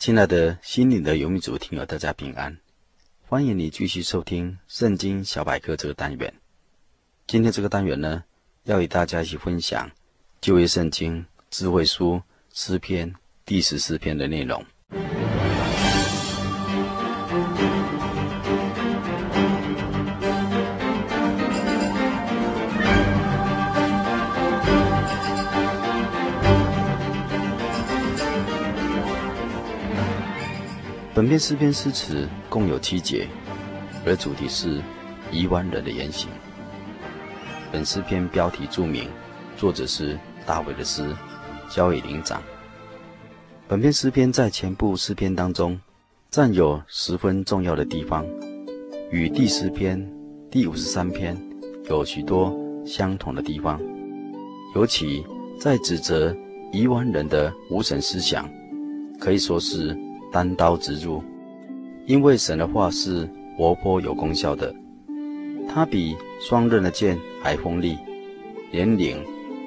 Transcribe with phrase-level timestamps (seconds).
[0.00, 2.56] 亲爱的心灵的游牧族听友，大家平安！
[3.28, 6.32] 欢迎你继续收听《圣经小百科》这个单元。
[7.26, 8.24] 今天这个单元呢，
[8.64, 9.90] 要与大家一起分享
[10.40, 12.18] 旧约圣经智慧书
[12.54, 14.64] 诗篇第十四篇的内容。
[31.20, 33.28] 本篇诗篇诗词共有七节，
[34.06, 34.80] 而主题是
[35.30, 36.30] 愚顽人的言行。
[37.70, 39.06] 本诗篇标题注明，
[39.54, 41.14] 作者是大卫的诗，
[41.68, 42.42] 交与灵长。
[43.68, 45.78] 本篇诗篇在前部诗篇当中
[46.30, 48.24] 占有十分重要的地方，
[49.10, 50.10] 与第十篇、
[50.50, 51.36] 第五十三篇
[51.90, 53.78] 有许多相同的地方，
[54.74, 55.22] 尤其
[55.60, 56.34] 在指责
[56.72, 58.48] 愚顽人的无神思想，
[59.20, 59.94] 可以说是。
[60.32, 61.22] 单刀直入，
[62.06, 64.74] 因为神的话是活泼有功效的，
[65.68, 67.98] 它比双刃的剑还锋利，
[68.70, 69.22] 连灵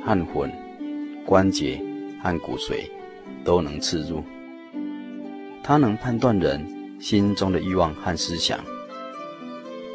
[0.06, 0.52] 和魂、
[1.26, 1.82] 关节
[2.22, 2.90] 和骨髓
[3.44, 4.24] 都能刺入。
[5.62, 6.66] 它能判断人
[7.00, 8.60] 心中的欲望和思想。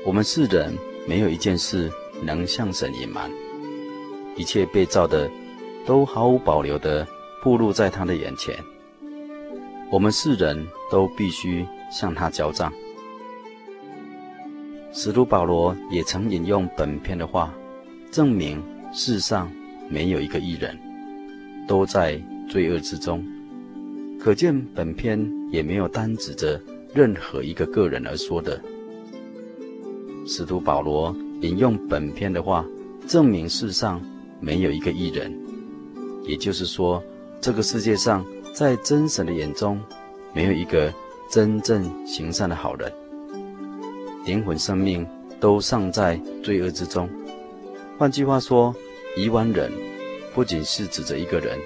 [0.04, 0.72] 我们世人
[1.06, 1.90] 没有一件事
[2.22, 3.30] 能向神隐瞒，
[4.36, 5.30] 一切被造的
[5.86, 7.06] 都毫无保留地
[7.42, 8.54] 暴露在他的眼前。
[9.90, 12.70] 我们世人都必须向他交账。
[14.92, 17.54] 使徒保罗也曾引用本篇的话，
[18.10, 18.62] 证明
[18.92, 19.50] 世上
[19.88, 20.78] 没有一个义人，
[21.66, 23.24] 都在罪恶之中。
[24.20, 25.18] 可见本篇
[25.50, 26.60] 也没有单指着
[26.92, 28.60] 任何一个个人而说的。
[30.26, 32.62] 使徒保罗引用本篇的话，
[33.06, 34.02] 证明世上
[34.38, 35.34] 没有一个义人，
[36.24, 37.02] 也就是说，
[37.40, 38.22] 这个世界上。
[38.58, 39.80] 在真神的眼中，
[40.34, 40.92] 没有一个
[41.30, 42.92] 真正行善的好人，
[44.24, 45.06] 灵魂生命
[45.38, 47.08] 都丧在罪恶之中。
[47.96, 48.74] 换句话说，
[49.16, 49.70] 愚顽人
[50.34, 51.56] 不仅是指着一个人，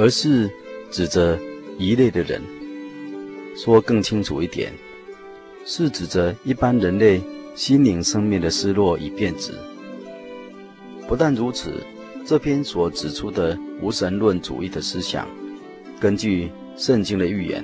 [0.00, 0.50] 而是
[0.90, 1.38] 指着
[1.78, 2.42] 一类的人。
[3.56, 4.72] 说更清楚一点，
[5.64, 7.22] 是指着一般人类
[7.54, 9.52] 心灵生命的失落与变质。
[11.06, 11.72] 不但如此，
[12.26, 15.28] 这篇所指出的无神论主义的思想。
[16.00, 17.62] 根据圣经的预言，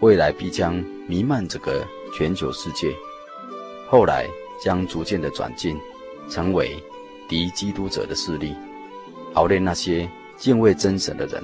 [0.00, 0.74] 未来必将
[1.08, 2.94] 弥漫整个全球世界，
[3.88, 4.28] 后来
[4.62, 5.74] 将逐渐的转进，
[6.28, 6.76] 成为
[7.26, 8.54] 敌基督者的势力，
[9.32, 10.06] 熬炼那些
[10.36, 11.42] 敬畏真神的人。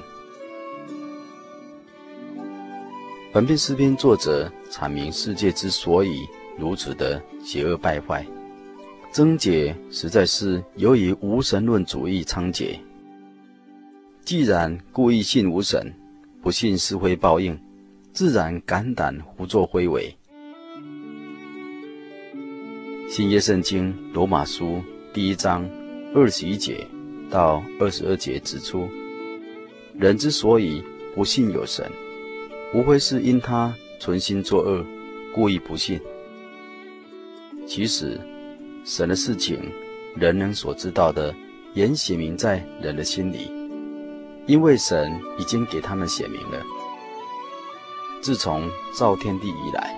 [3.33, 6.27] 本篇诗篇作者阐明世界之所以
[6.59, 8.23] 如此的邪恶败坏，
[9.11, 12.77] 症结实在是由于无神论主义猖獗。
[14.23, 15.91] 既然故意信无神，
[16.49, 17.55] 不信是会报应，
[18.11, 20.11] 自然肝胆胡作非为。
[23.07, 24.81] 新约圣经罗马书
[25.13, 25.69] 第一章
[26.15, 26.87] 二十一节
[27.29, 28.89] 到二十二节指出，
[29.93, 30.83] 人之所以
[31.13, 31.87] 不信有神，
[32.73, 34.83] 无非是因他存心作恶，
[35.35, 36.01] 故意不信。
[37.67, 38.19] 其实，
[38.83, 39.59] 神的事情，
[40.15, 41.31] 人人所知道的，
[41.75, 43.58] 也写明在人的心里。
[44.49, 46.57] 因为神已经给他们写明了，
[48.19, 49.95] 自从造天地以来，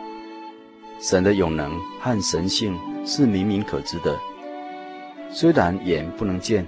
[1.00, 4.20] 神的永能和神性是明明可知的。
[5.32, 6.68] 虽然眼不能见，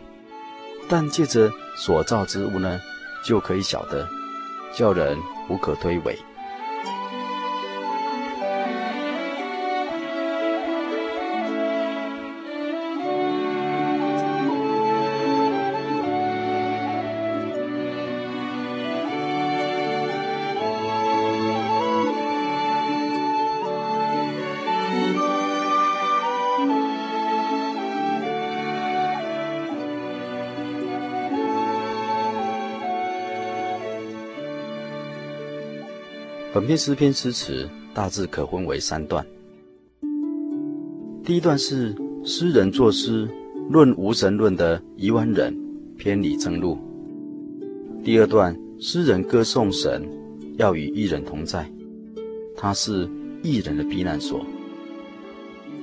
[0.87, 2.79] 但借着所造之物呢，
[3.25, 4.07] 就可以晓得，
[4.73, 5.19] 叫人
[5.49, 6.15] 无可推诿。
[36.53, 39.25] 本篇诗篇诗词大致可分为三段。
[41.23, 43.27] 第一段是诗人作诗
[43.71, 45.51] 论无神论的愚顽人
[45.97, 46.77] 偏离正路，
[48.03, 50.07] 第二段，诗人歌颂神
[50.59, 51.67] 要与义人同在，
[52.55, 53.09] 他是
[53.41, 54.45] 义人的避难所。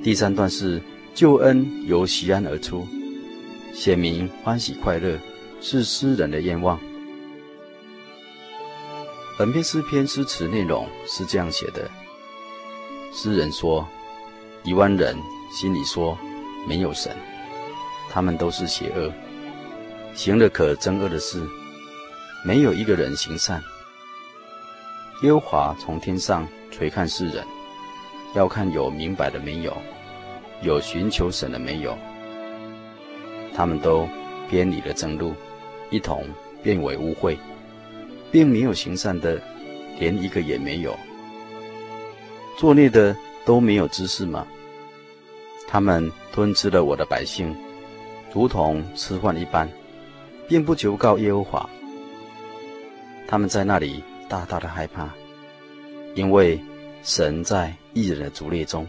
[0.05, 0.81] 第三段是
[1.15, 2.87] 救恩由锡安而出，
[3.73, 5.19] 显明欢喜快乐
[5.61, 6.79] 是诗人的愿望。
[9.41, 11.91] 本篇诗篇诗词内容是这样写的：
[13.11, 13.89] 诗人说，
[14.65, 15.17] 一万人
[15.51, 16.15] 心里说
[16.69, 17.17] 没有神，
[18.11, 19.11] 他们都是邪恶，
[20.15, 21.43] 行了可憎恶的事。
[22.45, 23.63] 没有一个人行善。
[25.23, 27.43] 耶和华从天上垂看世人，
[28.35, 29.75] 要看有明白的没有，
[30.61, 31.97] 有寻求神的没有。
[33.57, 34.07] 他们都
[34.51, 35.33] 偏离了正路，
[35.89, 36.29] 一同
[36.63, 37.39] 变为污秽，
[38.31, 39.41] 并没有行善的，
[39.99, 40.97] 连一个也没有。
[42.57, 44.47] 作孽的都没有知识吗？
[45.67, 47.55] 他们吞吃了我的百姓，
[48.35, 49.69] 如同吃饭一般，
[50.49, 51.71] 并不求告耶和华。
[53.27, 55.09] 他们在那里大大的害怕，
[56.15, 56.61] 因为
[57.03, 58.87] 神在义人的族列中。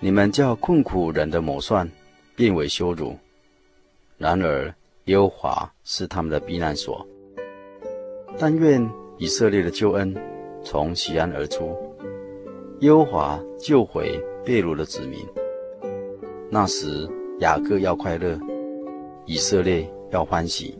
[0.00, 1.88] 你们叫困苦人的谋算
[2.34, 3.16] 变为羞辱，
[4.18, 4.74] 然而
[5.04, 7.06] 耶和华是他们的避难所。
[8.36, 10.14] 但愿以色列的救恩
[10.62, 11.74] 从锡安而出，
[12.80, 15.20] 耶和华救回被掳的子民。
[16.50, 17.08] 那时
[17.38, 18.38] 雅各要快乐，
[19.24, 20.76] 以色列要欢喜。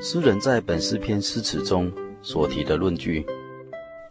[0.00, 1.92] 诗人在本诗篇诗词中
[2.22, 3.24] 所提的论据，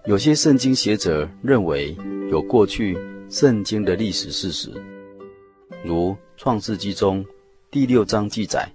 [0.06, 1.96] 有些圣经学者认为
[2.32, 2.98] 有过去
[3.30, 4.72] 圣经的历史事实，
[5.84, 7.26] 如创世纪中
[7.70, 8.68] 第六章记载，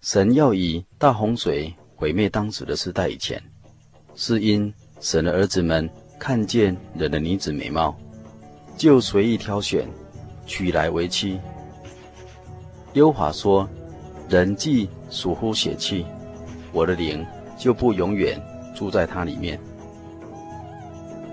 [0.00, 3.42] 神要以大洪水毁灭当时的世代以前，
[4.14, 5.88] 是因神的儿子们
[6.18, 7.96] 看见人的女子美貌，
[8.76, 9.88] 就随意挑选，
[10.46, 11.38] 娶来为妻。
[12.94, 13.68] 耶和华说：
[14.28, 16.04] 人既属乎血气。
[16.72, 17.24] 我的灵
[17.62, 18.42] 就不永远
[18.74, 19.56] 住在他里面。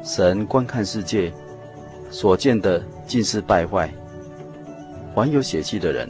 [0.04, 1.34] 神观看世界，
[2.12, 3.92] 所见的尽是败坏。
[5.16, 6.08] 凡有血气的人，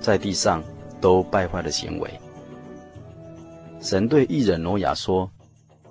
[0.00, 0.62] 在地上
[1.00, 2.08] 都败坏的行为。
[3.80, 5.28] 神对义人挪亚说：“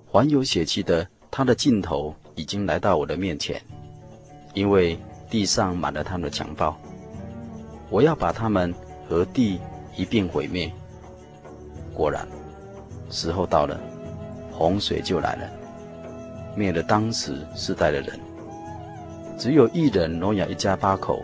[0.10, 3.62] 凡有血气的，他的尽头已经来到我的面前，
[4.54, 4.98] 因为
[5.30, 6.78] 地上满了他们的强暴。
[7.90, 8.74] 我要把他们
[9.10, 9.60] 和地
[9.98, 10.72] 一并毁灭。”
[11.94, 12.26] 果然。
[13.10, 13.80] 时候到了，
[14.52, 15.50] 洪水就来了，
[16.56, 18.20] 灭了当时世代的人。
[19.38, 21.24] 只有一人挪亚一家八口，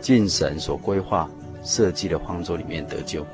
[0.00, 1.28] 进神所规划
[1.64, 3.26] 设计的方舟里面得救。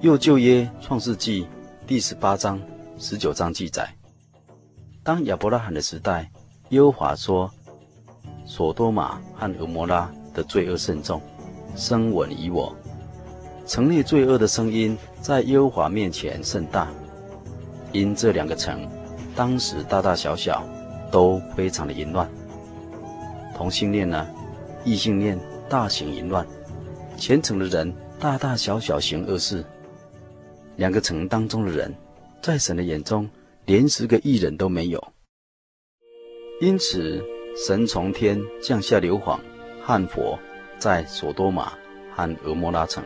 [0.00, 1.46] 又旧约创世纪
[1.86, 2.60] 第十八章、
[2.98, 3.88] 十九章记载，
[5.02, 6.30] 当亚伯拉罕的时代，
[6.70, 7.50] 耶和华说：
[8.44, 11.20] 所多玛和蛾摩拉的罪恶甚重，
[11.76, 12.74] 声闻于我。
[13.70, 16.88] 城内罪恶的声音在耶和华面前甚大，
[17.92, 18.84] 因这两个城
[19.36, 20.68] 当时大大小小
[21.08, 22.28] 都非常的淫乱。
[23.54, 24.28] 同性恋呢，
[24.84, 26.44] 异性恋大行淫乱，
[27.16, 29.64] 虔诚的人大大小小行恶事。
[30.74, 31.94] 两个城当中的人，
[32.42, 33.30] 在神的眼中
[33.66, 35.12] 连十个义人都没有。
[36.60, 37.22] 因此，
[37.56, 39.38] 神从天降下硫磺
[39.80, 40.36] 和火，
[40.76, 41.72] 在所多玛
[42.16, 43.04] 和蛾摩拉城。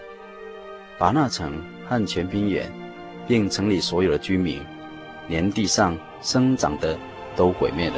[0.97, 2.71] 把那城和全平原，
[3.27, 4.65] 并城里所有的居民，
[5.29, 6.97] 连地上生长的
[7.35, 7.97] 都毁灭了。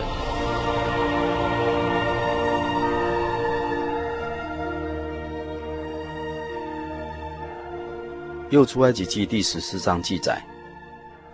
[8.48, 10.42] 又出埃及记第十四章记载，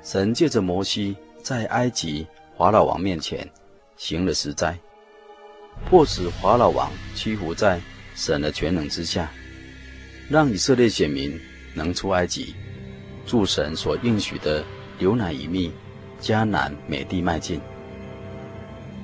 [0.02, 2.26] 神借着摩西在埃及
[2.58, 3.48] 法老王面前
[3.96, 4.76] 行了十灾，
[5.88, 7.80] 迫使法老王屈服在
[8.16, 9.30] 神的全能之下，
[10.28, 11.38] 让以色列选民。
[11.74, 12.54] 能出埃及，
[13.26, 14.64] 诸神所应许的
[14.98, 15.72] 牛奶与蜜、
[16.20, 17.60] 迦南美地迈进。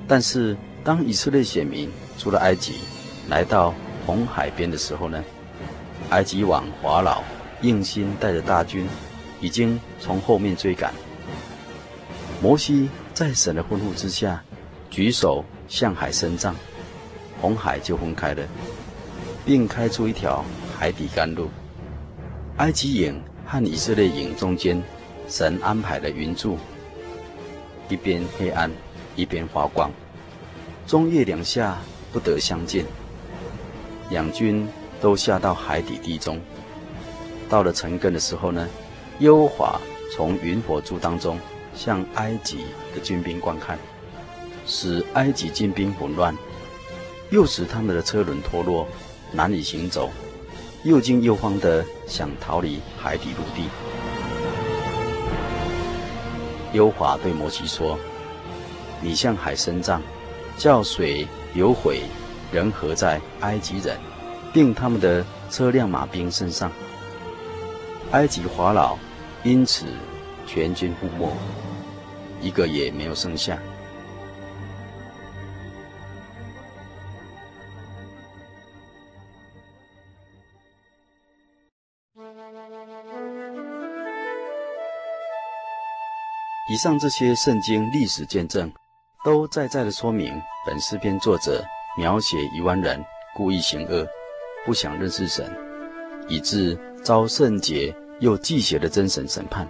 [0.07, 2.75] 但是，当以色列选民出了埃及，
[3.27, 3.73] 来到
[4.05, 5.23] 红海边的时候呢，
[6.09, 7.23] 埃及王法老
[7.61, 8.87] 硬心带着大军，
[9.39, 10.93] 已经从后面追赶。
[12.41, 14.41] 摩西在神的吩咐之下，
[14.89, 16.55] 举手向海伸张，
[17.41, 18.43] 红海就分开了，
[19.45, 20.43] 并开出一条
[20.77, 21.49] 海底干路。
[22.59, 24.83] 埃及营和以色列营中间，
[25.29, 26.57] 神安排了云柱，
[27.87, 28.69] 一边黑暗，
[29.15, 29.89] 一边发光，
[30.85, 31.77] 中夜两下
[32.11, 32.83] 不得相见。
[34.09, 34.67] 两军
[34.99, 36.37] 都下到海底地中，
[37.47, 38.67] 到了晨更的时候呢，
[39.19, 39.79] 耶和华
[40.13, 41.39] 从云火柱当中
[41.73, 43.79] 向埃及的军兵观看，
[44.65, 46.35] 使埃及军兵混乱，
[47.29, 48.85] 又使他们的车轮脱落，
[49.31, 50.09] 难以行走，
[50.83, 53.69] 又惊又慌的想逃离海底陆地。
[56.71, 57.99] 优华对摩西说
[59.01, 60.01] ：“你向海伸杖，
[60.57, 62.01] 叫水流毁
[62.51, 63.97] 人和在埃及人，
[64.53, 66.71] 并他们的车辆马兵身上。
[68.11, 68.97] 埃及法老
[69.43, 69.85] 因此
[70.47, 71.31] 全军覆没，
[72.41, 73.57] 一个也没有剩下。”
[86.69, 88.71] 以上这些圣经历史见证，
[89.25, 91.65] 都在在的说明本诗篇作者
[91.97, 94.07] 描写一万人故意行恶，
[94.67, 95.51] 不想认识神，
[96.27, 99.67] 以致遭圣洁又忌邪的真神审判。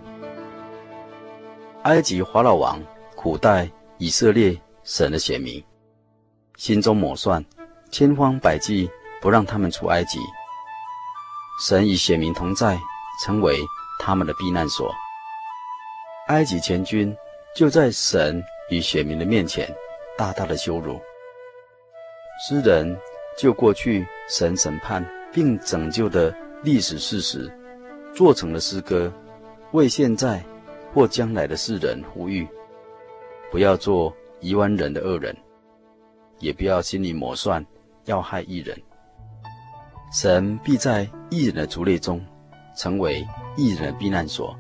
[1.84, 2.78] 埃及法老王
[3.16, 5.64] 苦待以色列神的选民，
[6.58, 7.42] 心中谋算，
[7.90, 8.92] 千方百计
[9.22, 10.20] 不让他们出埃及。
[11.66, 12.78] 神与选民同在，
[13.24, 13.58] 成为
[14.02, 14.94] 他们的避难所。
[16.30, 17.16] 埃及全军
[17.56, 19.68] 就在神与选民的面前
[20.16, 21.00] 大大的羞辱。
[22.48, 22.96] 诗人
[23.36, 26.34] 就过去神审判并拯救的
[26.64, 27.52] 历史事实，
[28.14, 29.12] 做成了诗歌，
[29.72, 30.44] 为现在
[30.94, 32.48] 或将来的世人呼吁：
[33.52, 35.36] 不要做愚顽人的恶人，
[36.38, 37.66] 也不要心里谋算
[38.06, 38.80] 要害义人。
[40.14, 42.24] 神必在义人的族类中，
[42.78, 43.26] 成为
[43.58, 44.56] 义人的避难所。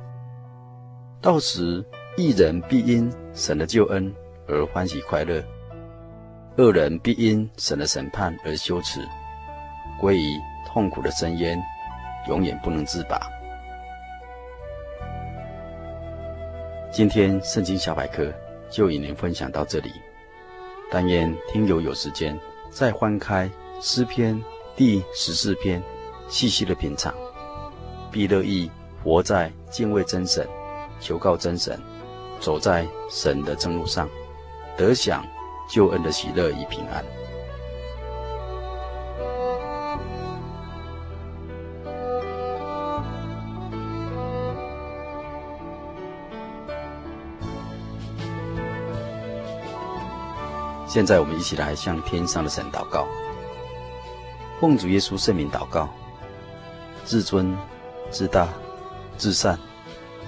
[1.22, 1.84] 到时，
[2.16, 4.14] 一人必因神的救恩
[4.48, 5.44] 而欢喜快乐；
[6.58, 9.06] 恶人必因神的审判而羞耻，
[10.00, 11.62] 归于痛苦的深渊，
[12.30, 13.20] 永远不能自拔。
[16.90, 18.34] 今天圣经小百科
[18.70, 19.92] 就与您分享到这里，
[20.90, 22.40] 但愿听友有时间
[22.72, 24.42] 再翻开诗篇
[24.74, 25.84] 第十四篇，
[26.30, 27.14] 细细的品尝，
[28.10, 28.72] 必乐意
[29.04, 30.48] 活在敬畏真神。
[31.00, 31.80] 求告真神，
[32.40, 34.10] 走在神的正路上，
[34.78, 35.26] 得享
[35.70, 37.04] 救恩的喜乐与平安。
[50.88, 53.08] 现在我们一起来向天上的神祷告，
[54.60, 55.88] 奉主耶稣圣名祷告，
[57.06, 57.56] 至尊、
[58.10, 58.48] 至大、
[59.16, 59.58] 至善。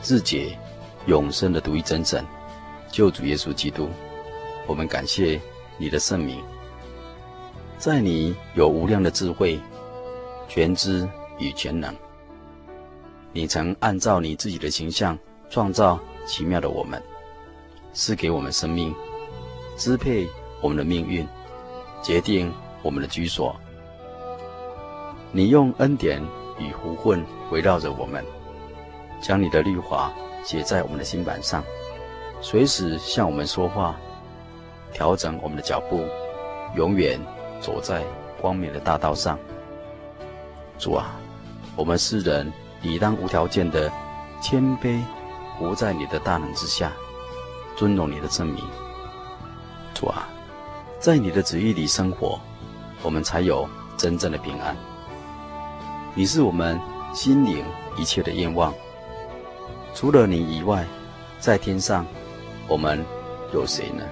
[0.01, 0.58] 自洁、
[1.05, 2.25] 永生的独一真神，
[2.91, 3.88] 救主耶稣基督，
[4.65, 5.39] 我们感谢
[5.77, 6.43] 你的圣名。
[7.77, 9.60] 在你有无量的智慧、
[10.48, 11.96] 全知与全能。
[13.31, 15.17] 你曾按照你自己的形象
[15.50, 17.01] 创造奇妙的我们，
[17.93, 18.93] 赐给我们生命，
[19.77, 20.27] 支配
[20.62, 21.27] 我们的命运，
[22.01, 23.55] 决定我们的居所。
[25.31, 26.22] 你用恩典
[26.60, 28.25] 与福分围绕着我们。
[29.22, 30.12] 将你的律法
[30.44, 31.63] 写在我们的心板上，
[32.42, 33.96] 随时向我们说话，
[34.92, 36.04] 调整我们的脚步，
[36.75, 37.20] 永远
[37.60, 38.04] 走在
[38.42, 39.38] 光明的大道上。
[40.80, 41.16] 主啊，
[41.75, 42.51] 我们世人
[42.82, 43.92] 理当无条件的
[44.42, 45.00] 谦卑，
[45.60, 46.92] 服在你的大能之下，
[47.78, 48.66] 尊荣你的圣名。
[49.94, 50.28] 主啊，
[51.00, 52.40] 在你的旨意里生活，
[53.04, 54.75] 我们才有真正的平安。
[56.16, 56.80] 你是我们
[57.13, 57.63] 心灵
[57.96, 58.74] 一切的愿望。
[59.93, 60.86] 除了你以外，
[61.39, 62.05] 在天上，
[62.67, 63.03] 我们
[63.53, 64.03] 有谁呢？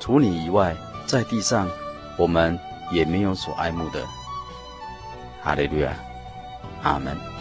[0.00, 1.68] 除你以外，在地上，
[2.16, 2.58] 我们
[2.90, 4.04] 也没有所爱慕的。
[5.42, 5.94] 哈利路亚，
[6.82, 7.31] 阿门。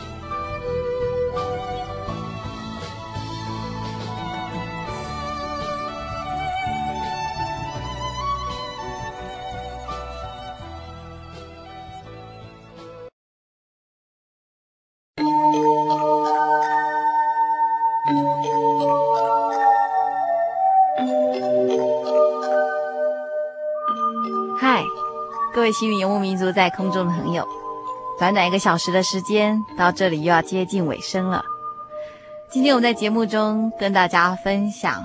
[24.62, 24.86] 嗨
[25.52, 27.48] 各位心灵游牧民族在空中的朋友，
[28.20, 31.44] 短短一个小时的时间，到这里又要接近尾声了。
[32.48, 35.04] 今天我们在节目中跟大家分享，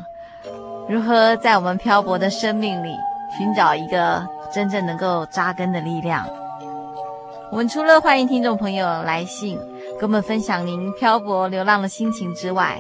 [0.87, 2.91] 如何在我们漂泊的生命里
[3.39, 6.29] 寻找一个真正能够扎根的力量。
[7.51, 9.59] 我们除了欢迎听众朋友来信
[9.99, 12.79] 跟我们分享您漂泊流浪的心情之外，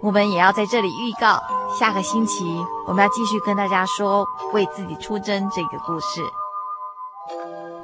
[0.00, 1.40] 我们也要在这里预告，
[1.78, 2.44] 下个星期
[2.86, 6.20] 我们要继续跟大家说为自己出征这个故事。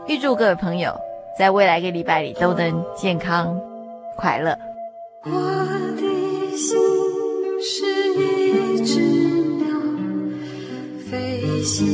[0.07, 0.95] 预祝各位朋友
[1.39, 3.59] 在未来一个礼拜里都能健康
[4.17, 4.57] 快乐。
[5.25, 6.79] 我的心
[7.61, 9.67] 是一只鸟，
[11.11, 11.87] 飞向